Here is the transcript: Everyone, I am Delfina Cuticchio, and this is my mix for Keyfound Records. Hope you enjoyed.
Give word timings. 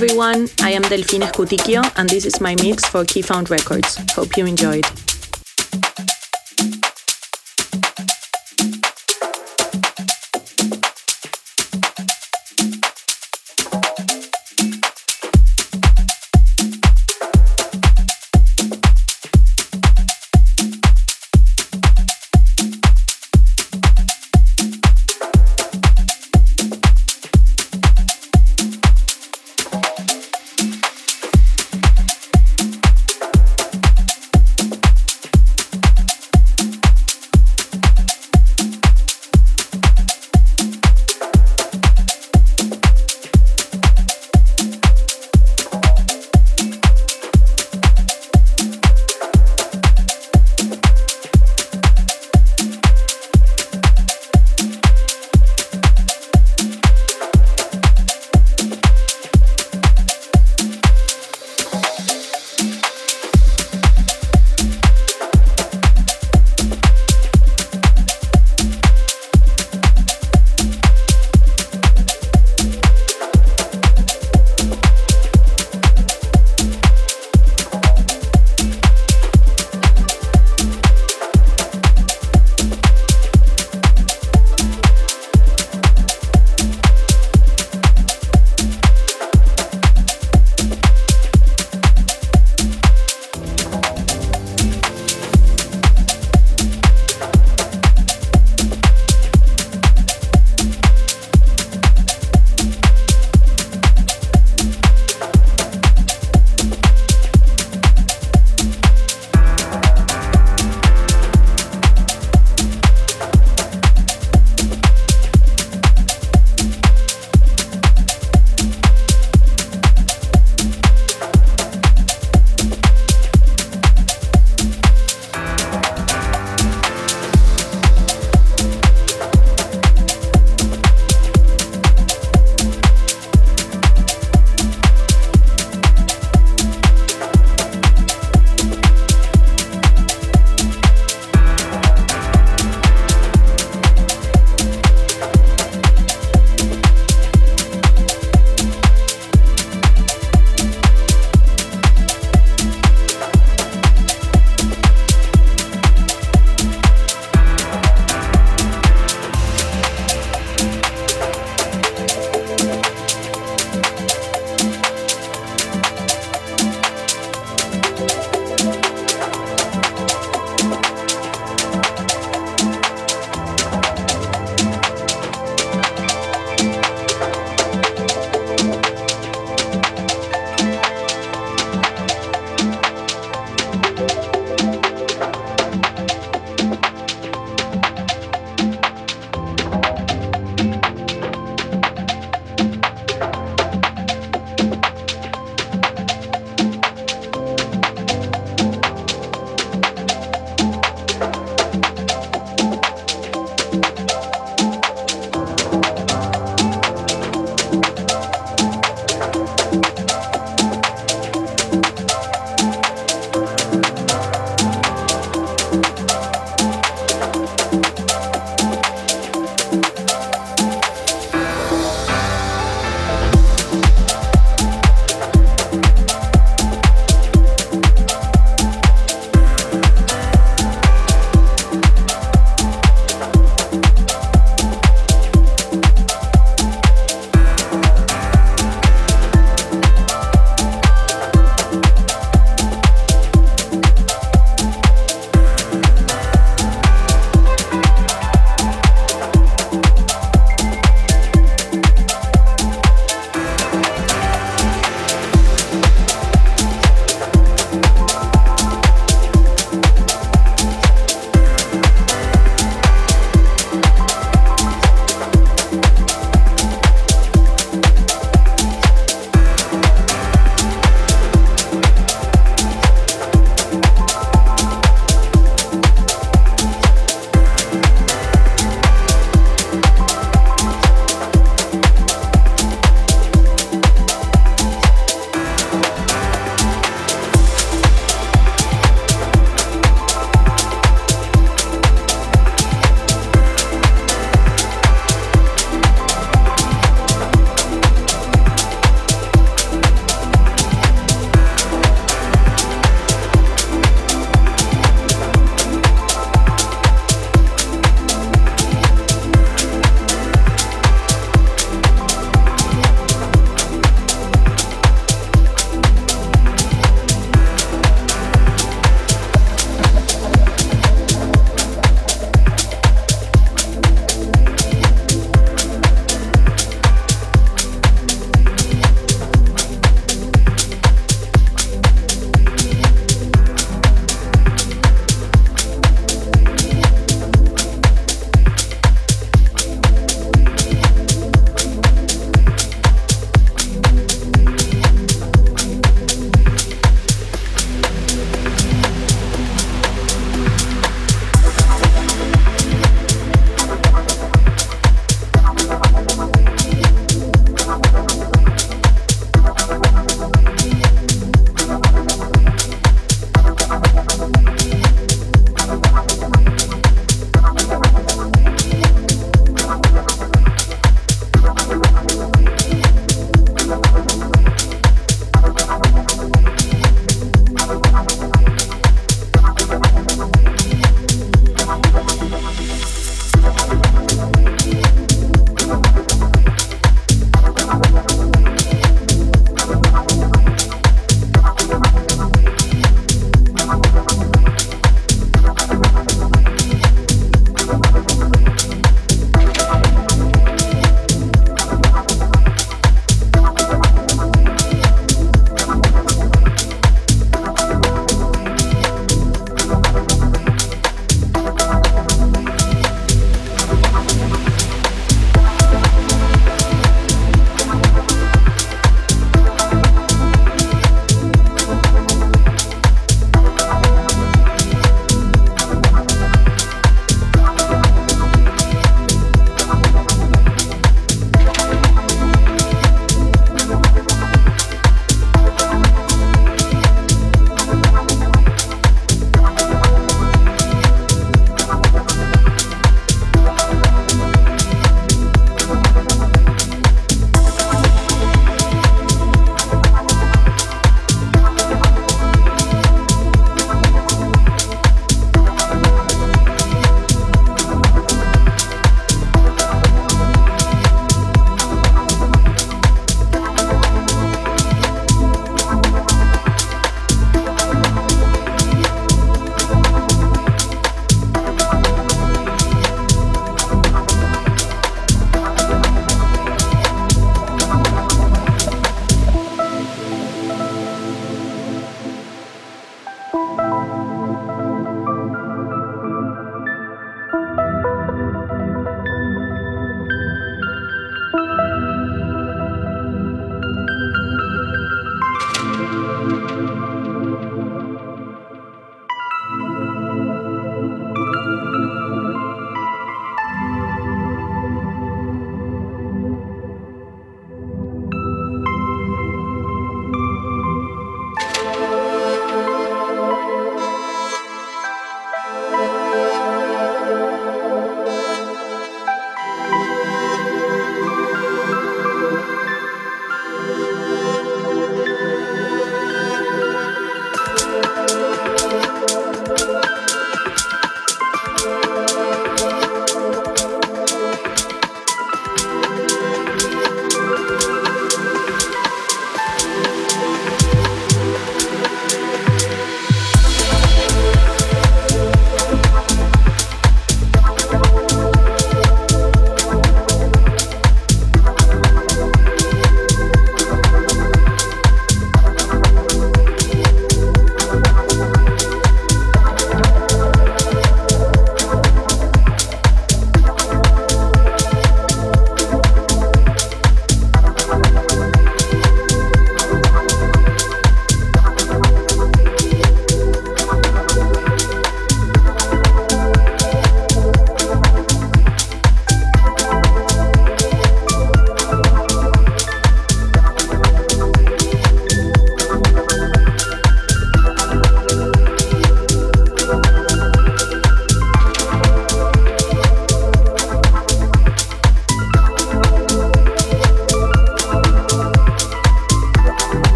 Everyone, 0.00 0.48
I 0.62 0.70
am 0.70 0.82
Delfina 0.82 1.28
Cuticchio, 1.32 1.82
and 1.96 2.08
this 2.08 2.24
is 2.24 2.40
my 2.40 2.54
mix 2.62 2.84
for 2.86 3.02
Keyfound 3.02 3.50
Records. 3.50 3.98
Hope 4.12 4.36
you 4.36 4.46
enjoyed. 4.46 5.07